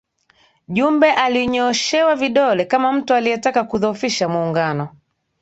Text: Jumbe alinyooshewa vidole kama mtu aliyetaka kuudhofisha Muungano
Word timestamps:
Jumbe 0.67 1.13
alinyooshewa 1.13 2.15
vidole 2.15 2.65
kama 2.65 2.93
mtu 2.93 3.13
aliyetaka 3.13 3.63
kuudhofisha 3.63 4.29
Muungano 4.29 4.89